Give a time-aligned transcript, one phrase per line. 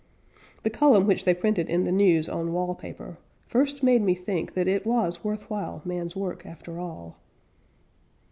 [0.63, 4.55] The column which they printed in the "News" On wall paper, first made me think
[4.55, 7.17] That it was worth while man's work after all.